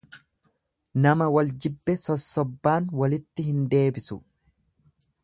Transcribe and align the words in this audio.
Nama 1.03 1.27
wal 1.35 1.51
jibbe 1.65 1.95
sossobbaan 2.05 2.87
walitti 3.03 3.47
hin 3.51 3.61
deebisu. 3.75 4.19